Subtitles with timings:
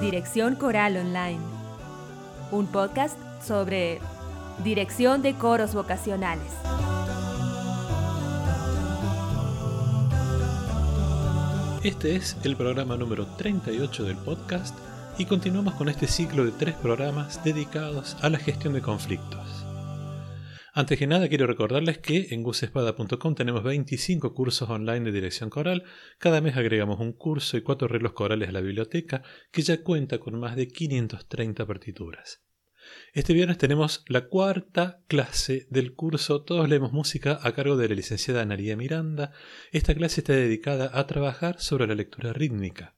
[0.00, 1.40] Dirección Coral Online,
[2.52, 3.98] un podcast sobre
[4.62, 6.52] dirección de coros vocacionales.
[11.82, 14.76] Este es el programa número 38 del podcast
[15.18, 19.47] y continuamos con este ciclo de tres programas dedicados a la gestión de conflictos.
[20.78, 25.82] Antes que nada quiero recordarles que en gusespada.com tenemos 25 cursos online de dirección coral,
[26.18, 30.20] cada mes agregamos un curso y cuatro arreglos corales a la biblioteca que ya cuenta
[30.20, 32.44] con más de 530 partituras.
[33.12, 37.96] Este viernes tenemos la cuarta clase del curso Todos leemos música a cargo de la
[37.96, 39.32] licenciada Anaría Miranda.
[39.72, 42.94] Esta clase está dedicada a trabajar sobre la lectura rítmica.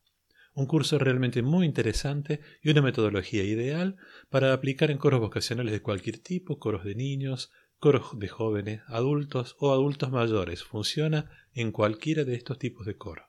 [0.53, 3.97] Un curso realmente muy interesante y una metodología ideal
[4.29, 9.57] para aplicar en coros vocacionales de cualquier tipo, coros de niños, coros de jóvenes, adultos
[9.59, 10.63] o adultos mayores.
[10.63, 13.27] Funciona en cualquiera de estos tipos de coros.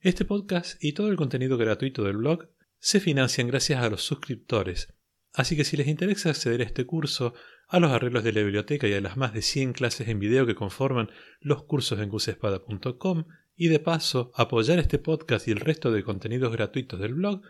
[0.00, 4.92] Este podcast y todo el contenido gratuito del blog se financian gracias a los suscriptores,
[5.32, 7.32] así que si les interesa acceder a este curso,
[7.66, 10.44] a los arreglos de la biblioteca y a las más de 100 clases en video
[10.44, 13.24] que conforman los cursos en gusespada.com
[13.56, 17.40] y de paso apoyar este podcast y el resto de contenidos gratuitos del blog,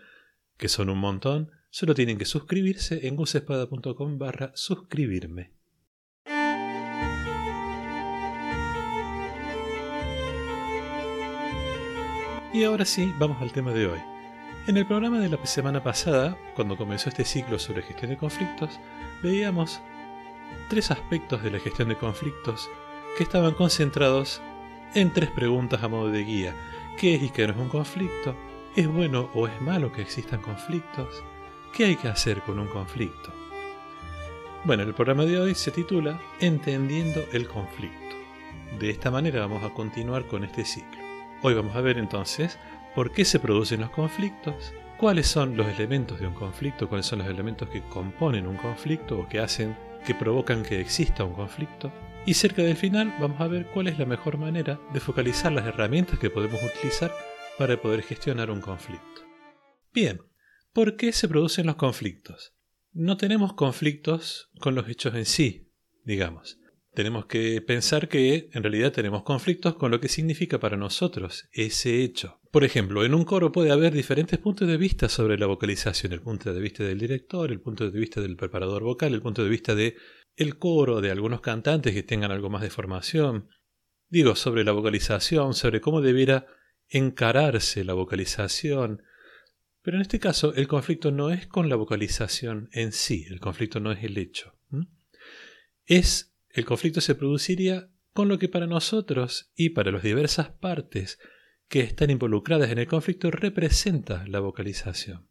[0.57, 5.54] que son un montón, solo tienen que suscribirse en gusespada.com barra suscribirme.
[12.55, 13.99] Y ahora sí, vamos al tema de hoy.
[14.69, 18.79] En el programa de la semana pasada, cuando comenzó este ciclo sobre gestión de conflictos,
[19.25, 19.81] veíamos
[20.69, 22.71] tres aspectos de la gestión de conflictos
[23.19, 24.41] que estaban concentrados
[24.95, 26.55] en tres preguntas a modo de guía.
[26.97, 28.37] ¿Qué es y qué no es un conflicto?
[28.77, 31.25] ¿Es bueno o es malo que existan conflictos?
[31.77, 33.33] ¿Qué hay que hacer con un conflicto?
[34.63, 38.15] Bueno, el programa de hoy se titula Entendiendo el conflicto.
[38.79, 41.14] De esta manera vamos a continuar con este ciclo.
[41.47, 42.59] Hoy vamos a ver entonces
[42.95, 47.19] por qué se producen los conflictos, cuáles son los elementos de un conflicto, cuáles son
[47.19, 49.77] los elementos que componen un conflicto o que hacen,
[50.07, 51.93] que provocan que exista un conflicto.
[52.25, 55.67] Y cerca del final vamos a ver cuál es la mejor manera de focalizar las
[55.67, 57.13] herramientas que podemos utilizar
[57.59, 59.21] para poder gestionar un conflicto.
[59.93, 60.23] Bien,
[60.73, 62.55] ¿por qué se producen los conflictos?
[62.95, 65.71] No tenemos conflictos con los hechos en sí,
[66.07, 66.59] digamos
[66.95, 72.03] tenemos que pensar que en realidad tenemos conflictos con lo que significa para nosotros ese
[72.03, 72.41] hecho.
[72.51, 76.21] Por ejemplo, en un coro puede haber diferentes puntos de vista sobre la vocalización, el
[76.21, 79.51] punto de vista del director, el punto de vista del preparador vocal, el punto de
[79.51, 79.97] vista de
[80.37, 83.49] el coro, de algunos cantantes que tengan algo más de formación.
[84.09, 86.47] Digo, sobre la vocalización, sobre cómo debiera
[86.89, 89.03] encararse la vocalización.
[89.83, 93.81] Pero en este caso el conflicto no es con la vocalización en sí, el conflicto
[93.81, 94.55] no es el hecho.
[95.87, 101.19] Es el conflicto se produciría con lo que para nosotros y para las diversas partes
[101.69, 105.29] que están involucradas en el conflicto representa la vocalización.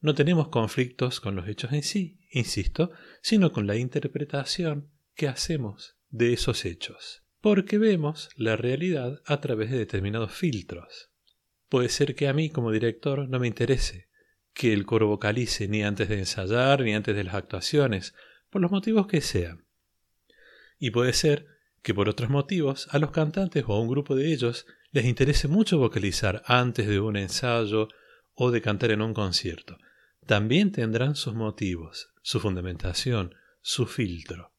[0.00, 2.90] No tenemos conflictos con los hechos en sí, insisto,
[3.22, 9.70] sino con la interpretación que hacemos de esos hechos, porque vemos la realidad a través
[9.70, 11.12] de determinados filtros.
[11.68, 14.08] Puede ser que a mí como director no me interese
[14.52, 18.14] que el coro vocalice ni antes de ensayar ni antes de las actuaciones,
[18.50, 19.63] por los motivos que sean.
[20.84, 21.46] Y puede ser
[21.80, 25.48] que por otros motivos a los cantantes o a un grupo de ellos les interese
[25.48, 27.88] mucho vocalizar antes de un ensayo
[28.34, 29.78] o de cantar en un concierto.
[30.26, 34.52] También tendrán sus motivos, su fundamentación, su filtro.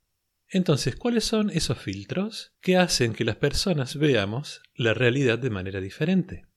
[0.49, 5.79] Entonces, ¿cuáles son esos filtros que hacen que las personas veamos la realidad de manera
[5.79, 6.47] diferente?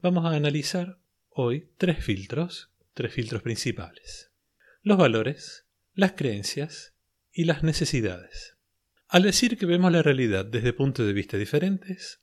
[0.00, 1.00] Vamos a analizar
[1.30, 4.30] hoy tres filtros, tres filtros principales.
[4.82, 6.94] Los valores, las creencias
[7.38, 8.56] y las necesidades.
[9.06, 12.20] Al decir que vemos la realidad desde puntos de vista diferentes,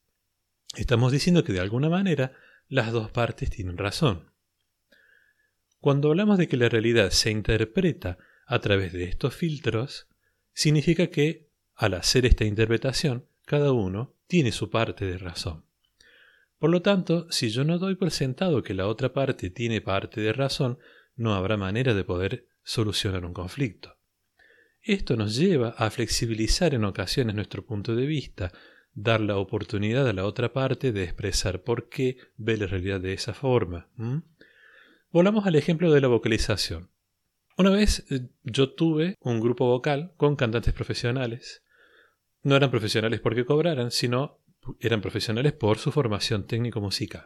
[0.76, 2.34] estamos diciendo que de alguna manera
[2.68, 4.34] las dos partes tienen razón.
[5.80, 10.10] Cuando hablamos de que la realidad se interpreta a través de estos filtros,
[10.52, 15.64] significa que, al hacer esta interpretación, cada uno tiene su parte de razón.
[16.60, 20.20] Por lo tanto, si yo no doy por sentado que la otra parte tiene parte
[20.20, 20.78] de razón,
[21.16, 23.95] no habrá manera de poder solucionar un conflicto.
[24.88, 28.52] Esto nos lleva a flexibilizar en ocasiones nuestro punto de vista,
[28.94, 33.14] dar la oportunidad a la otra parte de expresar por qué ve la realidad de
[33.14, 33.90] esa forma.
[35.10, 36.92] Volamos al ejemplo de la vocalización.
[37.58, 41.64] Una vez eh, yo tuve un grupo vocal con cantantes profesionales.
[42.44, 44.40] No eran profesionales porque cobraran, sino
[44.80, 47.26] eran profesionales por su formación técnico-musical.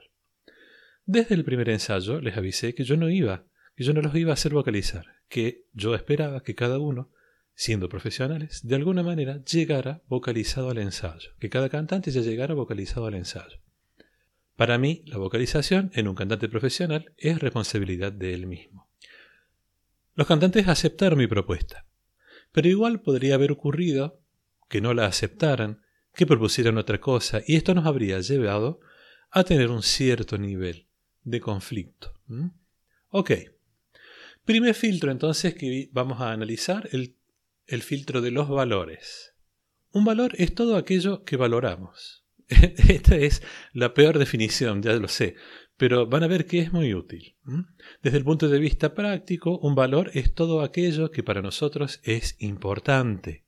[1.04, 3.44] Desde el primer ensayo les avisé que yo no iba,
[3.76, 7.12] que yo no los iba a hacer vocalizar, que yo esperaba que cada uno
[7.60, 13.06] siendo profesionales, de alguna manera llegara vocalizado al ensayo, que cada cantante ya llegara vocalizado
[13.06, 13.58] al ensayo.
[14.56, 18.90] Para mí, la vocalización en un cantante profesional es responsabilidad de él mismo.
[20.16, 21.86] Los cantantes aceptaron mi propuesta,
[22.54, 24.22] pero igual podría haber ocurrido
[24.70, 25.82] que no la aceptaran,
[26.16, 28.80] que propusieran otra cosa, y esto nos habría llevado
[29.32, 30.88] a tener un cierto nivel
[31.24, 32.14] de conflicto.
[33.10, 33.32] Ok.
[34.46, 37.19] Primer filtro entonces que vamos a analizar, el,
[37.70, 39.36] el filtro de los valores.
[39.92, 42.26] Un valor es todo aquello que valoramos.
[42.48, 43.44] Esta es
[43.74, 45.36] la peor definición, ya lo sé,
[45.78, 47.36] pero van a ver que es muy útil.
[48.02, 52.36] Desde el punto de vista práctico, un valor es todo aquello que para nosotros es
[52.40, 53.46] importante.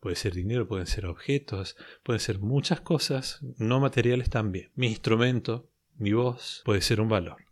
[0.00, 4.70] Puede ser dinero, pueden ser objetos, pueden ser muchas cosas, no materiales también.
[4.74, 7.44] Mi instrumento, mi voz, puede ser un valor.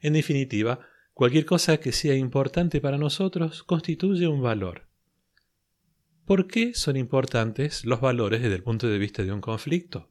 [0.00, 0.80] En definitiva,
[1.14, 4.85] cualquier cosa que sea importante para nosotros constituye un valor.
[6.26, 10.10] ¿Por qué son importantes los valores desde el punto de vista de un conflicto?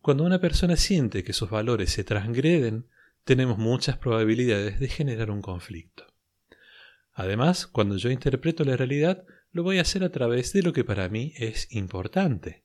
[0.00, 2.86] Cuando una persona siente que sus valores se transgreden,
[3.24, 6.06] tenemos muchas probabilidades de generar un conflicto.
[7.12, 10.84] Además, cuando yo interpreto la realidad, lo voy a hacer a través de lo que
[10.84, 12.62] para mí es importante.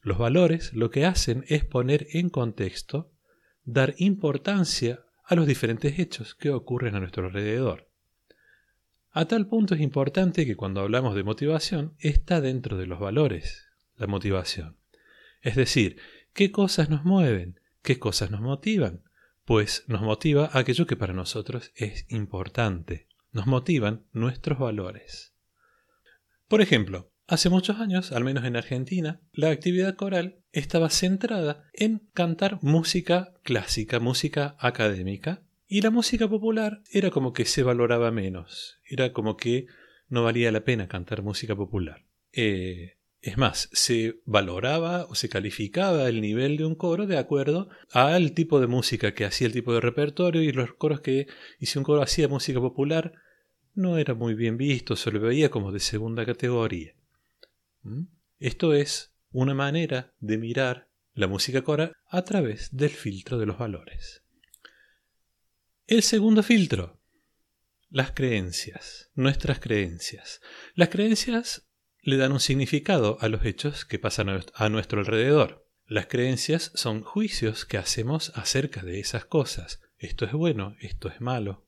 [0.00, 3.12] Los valores lo que hacen es poner en contexto,
[3.64, 7.89] dar importancia a los diferentes hechos que ocurren a nuestro alrededor.
[9.12, 13.66] A tal punto es importante que cuando hablamos de motivación está dentro de los valores,
[13.96, 14.76] la motivación.
[15.42, 15.96] Es decir,
[16.32, 17.58] ¿qué cosas nos mueven?
[17.82, 19.02] ¿Qué cosas nos motivan?
[19.44, 23.08] Pues nos motiva aquello que para nosotros es importante.
[23.32, 25.34] Nos motivan nuestros valores.
[26.46, 32.08] Por ejemplo, hace muchos años, al menos en Argentina, la actividad coral estaba centrada en
[32.14, 38.80] cantar música clásica, música académica, y la música popular era como que se valoraba menos,
[38.84, 39.66] era como que
[40.08, 42.04] no valía la pena cantar música popular.
[42.32, 47.68] Eh, es más, se valoraba o se calificaba el nivel de un coro de acuerdo
[47.92, 51.28] al tipo de música que hacía el tipo de repertorio y los coros que,
[51.60, 53.12] y si un coro hacía música popular,
[53.72, 56.94] no era muy bien visto, se lo veía como de segunda categoría.
[57.84, 58.06] ¿Mm?
[58.40, 63.56] Esto es una manera de mirar la música coral a través del filtro de los
[63.56, 64.24] valores.
[65.90, 67.00] El segundo filtro,
[67.88, 70.40] las creencias, nuestras creencias.
[70.76, 71.66] Las creencias
[72.00, 75.66] le dan un significado a los hechos que pasan a nuestro alrededor.
[75.88, 79.80] Las creencias son juicios que hacemos acerca de esas cosas.
[79.98, 81.66] Esto es bueno, esto es malo.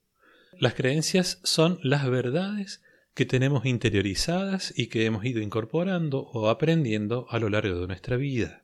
[0.52, 2.80] Las creencias son las verdades
[3.14, 8.16] que tenemos interiorizadas y que hemos ido incorporando o aprendiendo a lo largo de nuestra
[8.16, 8.61] vida.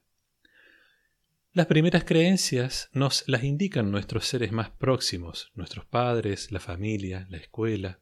[1.55, 7.39] Las primeras creencias nos las indican nuestros seres más próximos, nuestros padres, la familia, la
[7.39, 8.01] escuela.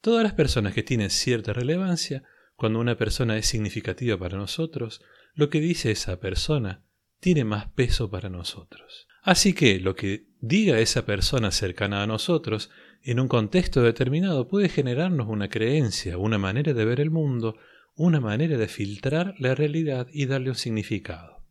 [0.00, 2.22] Todas las personas que tienen cierta relevancia,
[2.54, 5.02] cuando una persona es significativa para nosotros,
[5.34, 6.84] lo que dice esa persona
[7.18, 9.08] tiene más peso para nosotros.
[9.22, 12.70] Así que lo que diga esa persona cercana a nosotros
[13.02, 17.56] en un contexto determinado puede generarnos una creencia, una manera de ver el mundo,
[17.96, 21.44] una manera de filtrar la realidad y darle un significado.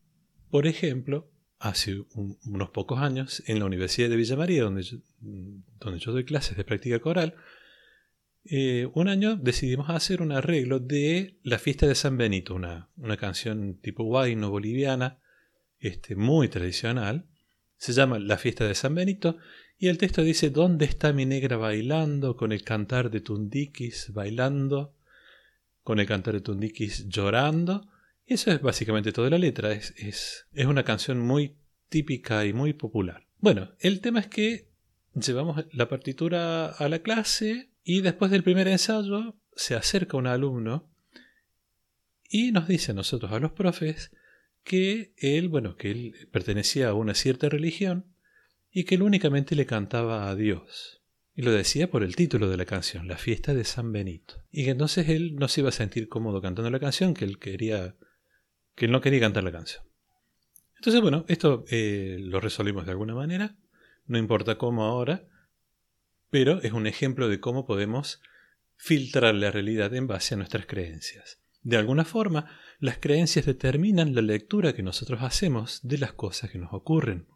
[0.50, 1.33] Por ejemplo,
[1.64, 2.04] hace
[2.44, 4.98] unos pocos años, en la Universidad de Villa María, donde yo,
[5.80, 7.36] donde yo doy clases de práctica coral,
[8.44, 13.16] eh, un año decidimos hacer un arreglo de la fiesta de San Benito, una, una
[13.16, 15.20] canción tipo guayno boliviana,
[15.80, 17.28] este, muy tradicional.
[17.78, 19.38] Se llama La fiesta de San Benito
[19.78, 24.94] y el texto dice, ¿dónde está mi negra bailando con el cantar de Tundikis bailando,
[25.82, 27.88] con el cantar de Tundikis llorando?
[28.26, 31.58] Eso es básicamente toda la letra, es, es, es una canción muy
[31.90, 33.28] típica y muy popular.
[33.38, 34.70] Bueno, el tema es que
[35.14, 40.90] llevamos la partitura a la clase y después del primer ensayo se acerca un alumno
[42.30, 44.12] y nos dice a nosotros, a los profes,
[44.64, 48.16] que él, bueno, que él pertenecía a una cierta religión
[48.72, 51.04] y que él únicamente le cantaba a Dios.
[51.36, 54.44] Y lo decía por el título de la canción, La fiesta de San Benito.
[54.52, 57.40] Y que entonces él no se iba a sentir cómodo cantando la canción, que él
[57.40, 57.96] quería.
[58.76, 59.84] Que no quería cantar la canción.
[60.76, 63.56] Entonces, bueno, esto eh, lo resolvimos de alguna manera.
[64.06, 65.28] No importa cómo ahora.
[66.30, 68.22] Pero es un ejemplo de cómo podemos
[68.76, 71.40] filtrar la realidad en base a nuestras creencias.
[71.62, 72.50] De alguna forma,
[72.80, 77.28] las creencias determinan la lectura que nosotros hacemos de las cosas que nos ocurren.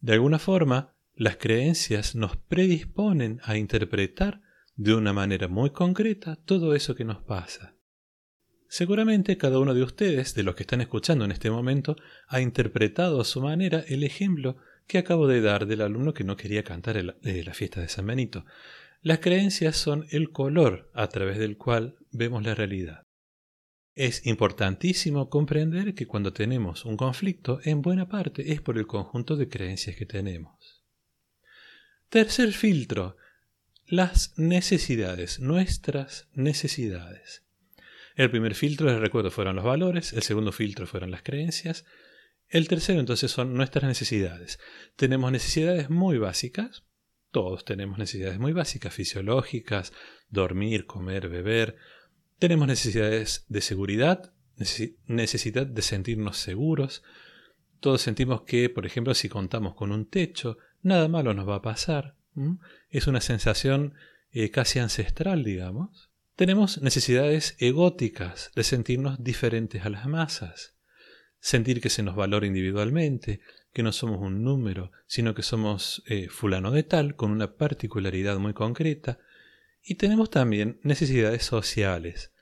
[0.00, 4.42] De alguna forma, las creencias nos predisponen a interpretar
[4.76, 7.74] de una manera muy concreta todo eso que nos pasa.
[8.72, 11.94] Seguramente cada uno de ustedes, de los que están escuchando en este momento,
[12.26, 16.38] ha interpretado a su manera el ejemplo que acabo de dar del alumno que no
[16.38, 18.46] quería cantar eh, la fiesta de San Benito.
[19.02, 23.02] Las creencias son el color a través del cual vemos la realidad.
[23.94, 29.36] Es importantísimo comprender que cuando tenemos un conflicto, en buena parte es por el conjunto
[29.36, 30.82] de creencias que tenemos.
[32.08, 33.18] Tercer filtro,
[33.86, 37.42] las necesidades, nuestras necesidades.
[38.22, 41.84] El primer filtro, les recuerdo, fueron los valores, el segundo filtro fueron las creencias,
[42.46, 44.60] el tercero entonces son nuestras necesidades.
[44.94, 46.84] Tenemos necesidades muy básicas,
[47.32, 49.92] todos tenemos necesidades muy básicas, fisiológicas,
[50.28, 51.76] dormir, comer, beber,
[52.38, 54.32] tenemos necesidades de seguridad,
[55.08, 57.02] necesidad de sentirnos seguros.
[57.80, 61.62] Todos sentimos que, por ejemplo, si contamos con un techo, nada malo nos va a
[61.62, 62.14] pasar.
[62.88, 63.94] Es una sensación
[64.30, 66.11] eh, casi ancestral, digamos.
[66.36, 70.74] Tenemos necesidades egóticas de sentirnos diferentes a las masas,
[71.40, 73.40] sentir que se nos valora individualmente,
[73.72, 78.38] que no somos un número, sino que somos eh, fulano de tal, con una particularidad
[78.38, 79.18] muy concreta,
[79.82, 82.32] y tenemos también necesidades sociales,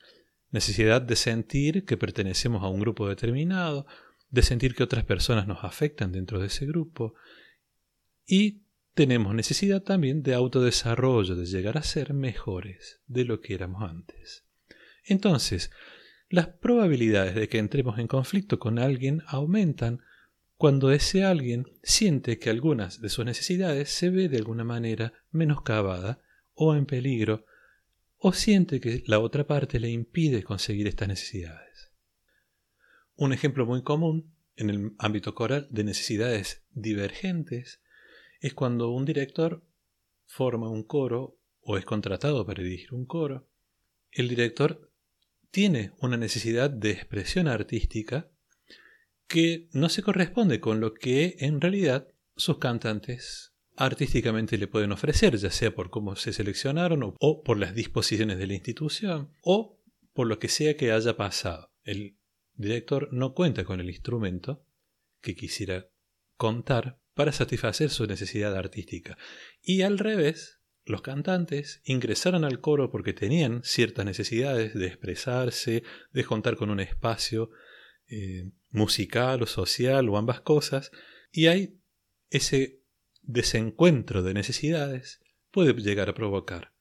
[0.51, 3.87] necesidad de sentir que pertenecemos a un grupo determinado,
[4.29, 7.15] de sentir que otras personas nos afectan dentro de ese grupo.
[8.25, 8.60] Y
[8.93, 14.45] tenemos necesidad también de autodesarrollo, de llegar a ser mejores de lo que éramos antes.
[15.05, 15.71] Entonces,
[16.29, 20.01] las probabilidades de que entremos en conflicto con alguien aumentan
[20.55, 26.21] cuando ese alguien siente que algunas de sus necesidades se ve de alguna manera menoscabada
[26.53, 27.45] o en peligro
[28.17, 31.91] o siente que la otra parte le impide conseguir estas necesidades.
[33.15, 37.81] Un ejemplo muy común en el ámbito coral de necesidades divergentes
[38.41, 39.63] es cuando un director
[40.25, 43.47] forma un coro o es contratado para dirigir un coro.
[44.11, 44.91] El director
[45.51, 48.29] tiene una necesidad de expresión artística
[49.27, 55.37] que no se corresponde con lo que en realidad sus cantantes artísticamente le pueden ofrecer,
[55.37, 59.79] ya sea por cómo se seleccionaron o, por las disposiciones de la institución o
[60.13, 61.71] por lo que sea que haya pasado.
[61.83, 62.17] El
[62.55, 64.65] director no cuenta con el instrumento
[65.21, 65.87] que quisiera
[66.37, 69.17] contar para satisfacer su necesidad artística.
[69.61, 76.23] Y al revés, los cantantes ingresaron al coro porque tenían ciertas necesidades de expresarse, de
[76.23, 77.51] contar con un espacio
[78.07, 80.91] eh, musical o social o ambas cosas,
[81.31, 81.77] y hay
[82.29, 82.81] ese
[83.21, 86.73] desencuentro de necesidades puede llegar a provocar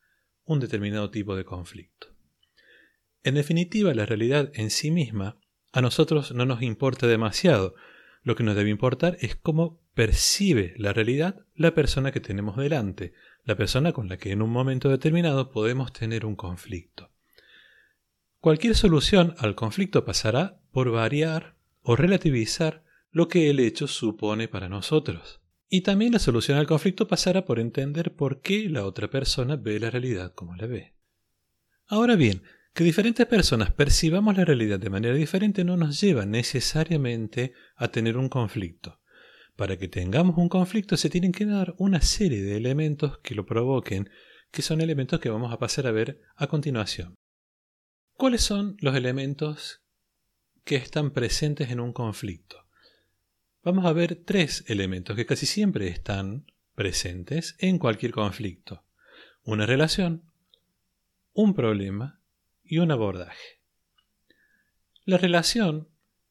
[0.44, 2.08] un determinado tipo de conflicto.
[3.22, 5.38] En definitiva, la realidad en sí misma
[5.72, 7.74] a nosotros no nos importa demasiado.
[8.22, 13.12] Lo que nos debe importar es cómo percibe la realidad la persona que tenemos delante,
[13.44, 17.10] la persona con la que en un momento determinado podemos tener un conflicto.
[18.38, 24.68] Cualquier solución al conflicto pasará por variar o relativizar lo que el hecho supone para
[24.68, 25.40] nosotros.
[25.68, 29.78] Y también la solución al conflicto pasará por entender por qué la otra persona ve
[29.78, 30.94] la realidad como la ve.
[31.86, 32.42] Ahora bien,
[32.72, 38.16] que diferentes personas percibamos la realidad de manera diferente no nos lleva necesariamente a tener
[38.16, 38.99] un conflicto.
[39.60, 43.44] Para que tengamos un conflicto se tienen que dar una serie de elementos que lo
[43.44, 44.08] provoquen,
[44.50, 47.14] que son elementos que vamos a pasar a ver a continuación.
[48.14, 49.82] ¿Cuáles son los elementos
[50.64, 52.56] que están presentes en un conflicto?
[53.62, 58.86] vamos a ver tres elementos que casi siempre están presentes en cualquier conflicto.
[59.42, 60.24] Una relación,
[61.34, 62.22] un problema
[62.64, 63.60] y un abordaje.
[65.04, 65.89] La relación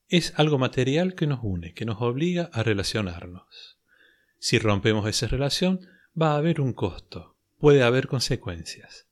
[0.09, 3.77] es algo material que nos une, que nos obliga a relacionarnos.
[4.39, 5.81] Si rompemos esa relación,
[6.19, 9.07] va a haber un costo, puede haber consecuencias.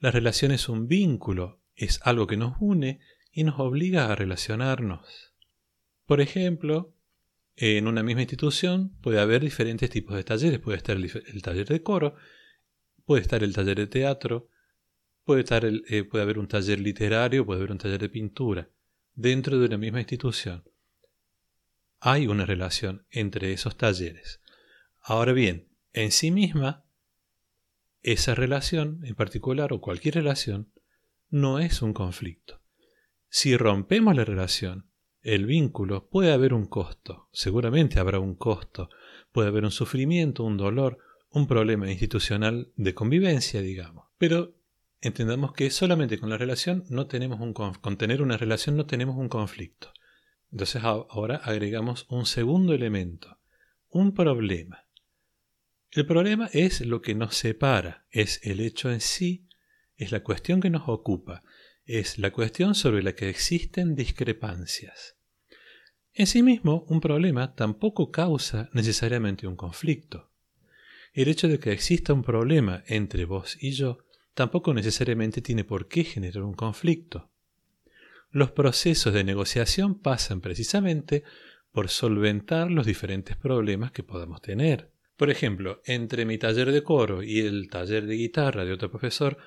[0.00, 3.00] La relación es un vínculo, es algo que nos une
[3.30, 5.34] y nos obliga a relacionarnos.
[6.06, 6.94] Por ejemplo,
[7.56, 10.60] en una misma institución puede haber diferentes tipos de talleres.
[10.60, 12.14] Puede estar el, taller de coro,
[13.04, 14.48] puede estar el taller de teatro,
[15.24, 18.70] puede, estar eh, puede haber un taller literario, puede haber un taller de pintura.
[19.20, 20.62] Dentro de una misma institución
[21.98, 24.40] hay una relación entre esos talleres.
[25.00, 26.84] Ahora bien, en sí misma,
[28.04, 30.72] esa relación en particular o cualquier relación
[31.30, 32.60] no es un conflicto.
[33.28, 34.88] Si rompemos la relación
[35.22, 38.88] el vínculo, puede haber un costo, seguramente habrá un costo,
[39.32, 40.98] puede haber un sufrimiento, un dolor,
[41.30, 44.06] un problema institucional de convivencia, digamos.
[44.16, 44.57] Pero
[45.00, 49.16] entendamos que solamente con la relación no tenemos un con tener una relación no tenemos
[49.16, 49.92] un conflicto.
[50.50, 53.38] Entonces ahora agregamos un segundo elemento,
[53.88, 54.86] un problema.
[55.90, 59.46] El problema es lo que nos separa, es el hecho en sí,
[59.96, 61.42] es la cuestión que nos ocupa,
[61.84, 65.16] es la cuestión sobre la que existen discrepancias.
[66.12, 70.30] En sí mismo, un problema tampoco causa necesariamente un conflicto.
[71.12, 73.98] El hecho de que exista un problema entre vos y yo
[74.38, 77.28] tampoco necesariamente tiene por qué generar un conflicto.
[78.30, 81.24] los procesos de negociación pasan precisamente
[81.72, 84.92] por solventar los diferentes problemas que podamos tener.
[85.16, 89.38] Por ejemplo, entre mi taller de coro y el taller de guitarra de otro profesor,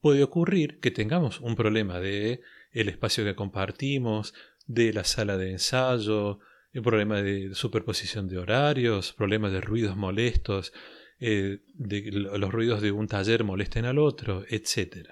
[0.00, 2.40] puede ocurrir que tengamos un problema de
[2.72, 4.34] el espacio que compartimos,
[4.66, 6.40] de la sala de ensayo,
[6.74, 10.72] un problema de superposición de horarios, problemas de ruidos molestos,
[11.20, 15.08] eh, de los ruidos de un taller molesten al otro, etc.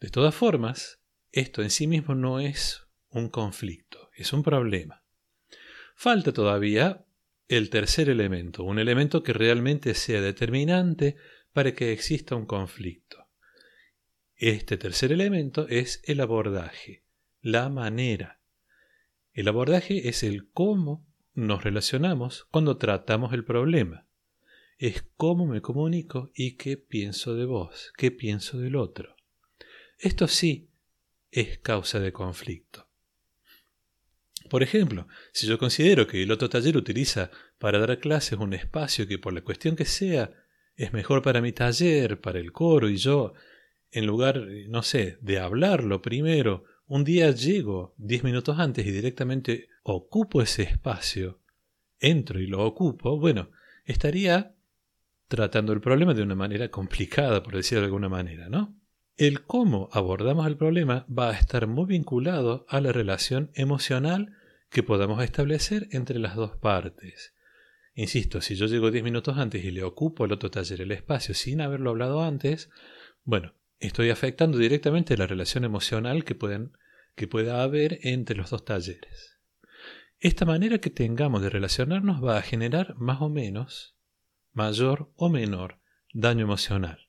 [0.00, 1.00] De todas formas,
[1.32, 5.02] esto en sí mismo no es un conflicto, es un problema.
[5.94, 7.04] Falta todavía
[7.48, 11.16] el tercer elemento, un elemento que realmente sea determinante
[11.52, 13.28] para que exista un conflicto.
[14.36, 17.04] Este tercer elemento es el abordaje,
[17.40, 18.40] la manera.
[19.32, 24.03] El abordaje es el cómo nos relacionamos cuando tratamos el problema.
[24.86, 29.16] Es cómo me comunico y qué pienso de vos, qué pienso del otro.
[29.98, 30.68] Esto sí
[31.30, 32.86] es causa de conflicto.
[34.50, 39.08] Por ejemplo, si yo considero que el otro taller utiliza para dar clases un espacio
[39.08, 40.30] que por la cuestión que sea
[40.76, 43.32] es mejor para mi taller, para el coro, y yo,
[43.90, 49.70] en lugar, no sé, de hablarlo primero, un día llego diez minutos antes y directamente
[49.82, 51.40] ocupo ese espacio,
[52.00, 53.48] entro y lo ocupo, bueno,
[53.86, 54.53] estaría
[55.28, 58.78] tratando el problema de una manera complicada, por decirlo de alguna manera, ¿no?
[59.16, 64.34] El cómo abordamos el problema va a estar muy vinculado a la relación emocional
[64.70, 67.32] que podamos establecer entre las dos partes.
[67.94, 71.32] Insisto, si yo llego 10 minutos antes y le ocupo al otro taller el espacio
[71.32, 72.70] sin haberlo hablado antes,
[73.22, 76.36] bueno, estoy afectando directamente la relación emocional que,
[77.14, 79.38] que pueda haber entre los dos talleres.
[80.18, 83.93] Esta manera que tengamos de relacionarnos va a generar más o menos,
[84.54, 85.78] mayor o menor,
[86.12, 87.08] daño emocional.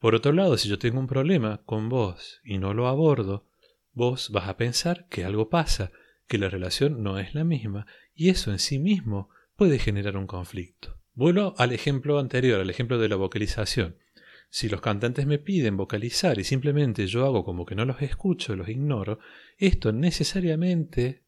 [0.00, 3.46] Por otro lado, si yo tengo un problema con vos y no lo abordo,
[3.92, 5.92] vos vas a pensar que algo pasa,
[6.26, 10.26] que la relación no es la misma, y eso en sí mismo puede generar un
[10.26, 10.96] conflicto.
[11.12, 13.96] Vuelvo al ejemplo anterior, al ejemplo de la vocalización.
[14.48, 18.56] Si los cantantes me piden vocalizar y simplemente yo hago como que no los escucho,
[18.56, 19.18] los ignoro,
[19.58, 21.24] esto necesariamente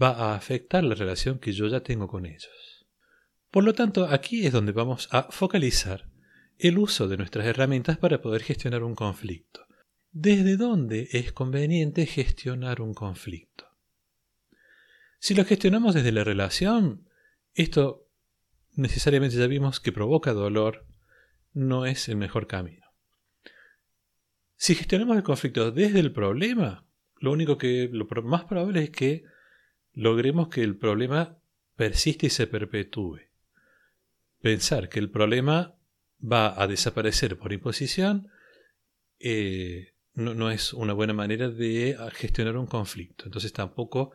[0.00, 2.50] va a afectar la relación que yo ya tengo con ellos.
[3.52, 6.08] Por lo tanto, aquí es donde vamos a focalizar
[6.58, 9.66] el uso de nuestras herramientas para poder gestionar un conflicto.
[10.10, 13.66] ¿Desde dónde es conveniente gestionar un conflicto?
[15.18, 17.06] Si lo gestionamos desde la relación,
[17.52, 18.08] esto
[18.72, 20.86] necesariamente ya vimos que provoca dolor,
[21.52, 22.86] no es el mejor camino.
[24.56, 26.86] Si gestionamos el conflicto desde el problema,
[27.16, 29.24] lo único que lo más probable es que
[29.92, 31.36] logremos que el problema
[31.76, 33.31] persiste y se perpetúe.
[34.42, 35.76] Pensar que el problema
[36.20, 38.28] va a desaparecer por imposición,
[39.20, 43.24] eh, no, es una buena manera de gestionar un conflicto.
[43.24, 44.10] Entonces tampoco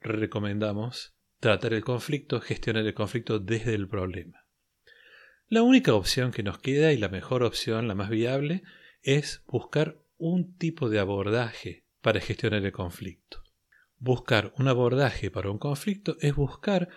[0.00, 4.46] recomendamos tratar el conflicto, gestionar el conflicto desde el problema.
[5.48, 8.62] La única opción que nos queda y la mejor opción, la más viable,
[9.02, 13.42] es buscar un tipo de abordaje para gestionar el conflicto.
[13.98, 16.88] Buscar un abordaje para un conflicto es buscar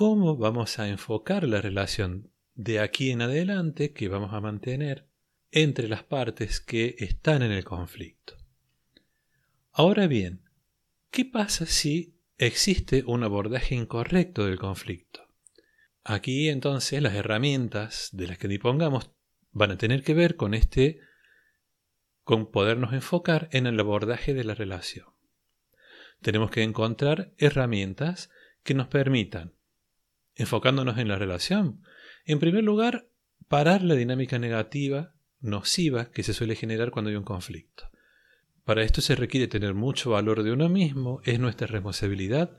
[0.00, 5.06] cómo vamos a enfocar la relación de aquí en adelante que vamos a mantener
[5.50, 8.38] entre las partes que están en el conflicto.
[9.72, 10.48] Ahora bien,
[11.10, 15.20] ¿qué pasa si existe un abordaje incorrecto del conflicto?
[16.02, 19.10] Aquí entonces las herramientas de las que dispongamos
[19.52, 21.00] van a tener que ver con este
[22.24, 25.08] con podernos enfocar en el abordaje de la relación.
[26.22, 28.30] Tenemos que encontrar herramientas
[28.62, 29.59] que nos permitan,
[30.40, 31.82] enfocándonos en la relación,
[32.24, 33.06] en primer lugar,
[33.48, 37.90] parar la dinámica negativa, nociva, que se suele generar cuando hay un conflicto.
[38.64, 42.56] Para esto se requiere tener mucho valor de uno mismo, es nuestra responsabilidad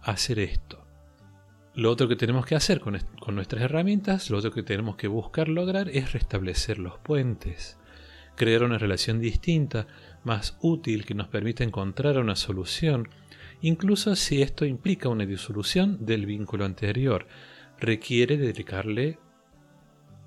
[0.00, 0.86] hacer esto.
[1.74, 2.98] Lo otro que tenemos que hacer con,
[3.34, 7.78] nuestras herramientas, lo otro que tenemos que buscar lograr es restablecer los puentes,
[8.36, 9.86] crear una relación distinta,
[10.24, 13.10] más útil, que nos permita encontrar una solución,
[13.60, 17.26] incluso si esto implica una disolución del vínculo anterior,
[17.78, 19.18] requiere dedicarle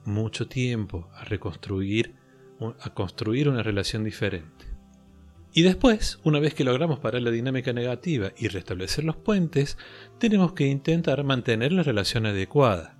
[0.05, 2.15] mucho tiempo a reconstruir,
[2.59, 4.65] a construir una relación diferente.
[5.53, 9.77] Y después, una vez que logramos parar la dinámica negativa y restablecer los puentes,
[10.17, 12.97] tenemos que intentar mantener la relación adecuada.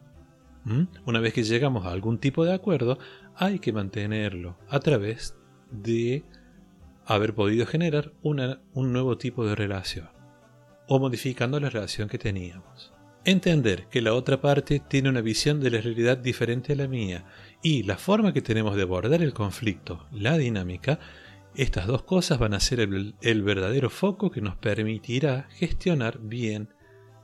[0.66, 0.84] ¿Mm?
[1.06, 3.00] Una vez que llegamos a algún tipo de acuerdo,
[3.36, 5.36] hay que mantenerlo a través
[5.72, 6.26] de
[7.06, 10.21] haber podido generar un nuevo tipo de relación
[10.94, 12.92] o modificando la relación que teníamos.
[13.24, 17.24] Entender que la otra parte tiene una visión de la realidad diferente a la mía
[17.64, 21.00] y la forma que tenemos de abordar el conflicto, la dinámica,
[21.56, 26.68] Estas dos cosas van a ser el, el verdadero foco que nos permitirá gestionar bien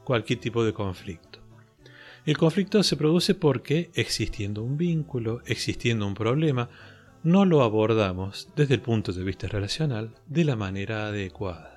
[0.05, 1.39] cualquier tipo de conflicto.
[2.25, 6.69] El conflicto se produce porque, existiendo un vínculo, existiendo un problema,
[7.23, 11.76] no lo abordamos desde el punto de vista relacional de la manera adecuada.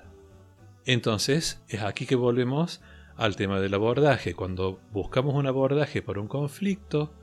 [0.91, 2.81] Entonces, es aquí que volvemos
[3.15, 4.33] al tema del abordaje.
[4.33, 7.13] Cuando buscamos un abordaje por un conflicto,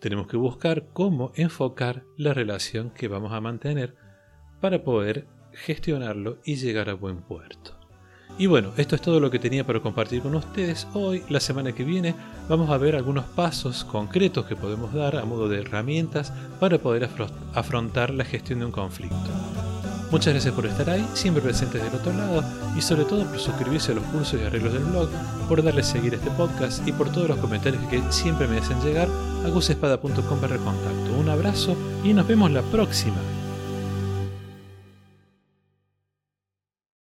[0.00, 3.94] tenemos que buscar cómo enfocar la relación que vamos a mantener
[4.60, 7.78] para poder gestionarlo y llegar a buen puerto.
[8.38, 10.88] Y bueno, esto es todo lo que tenía para compartir con ustedes.
[10.92, 12.16] Hoy, la semana que viene,
[12.48, 17.08] vamos a ver algunos pasos concretos que podemos dar a modo de herramientas para poder
[17.54, 19.71] afrontar la gestión de un conflicto.
[20.12, 22.44] Muchas gracias por estar ahí, siempre presentes del otro lado
[22.76, 25.08] y sobre todo por suscribirse a los cursos y arreglos del blog,
[25.48, 28.78] por darle seguir a este podcast y por todos los comentarios que siempre me hacen
[28.82, 29.08] llegar
[29.42, 31.14] a gusespada.com para contacto.
[31.18, 33.16] Un abrazo y nos vemos la próxima.